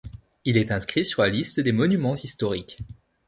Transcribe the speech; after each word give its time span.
Il 0.45 0.57
est 0.57 0.71
inscrit 0.71 1.05
sur 1.05 1.21
la 1.21 1.29
liste 1.29 1.59
des 1.59 1.71
monuments 1.71 2.15
historiques. 2.15 2.79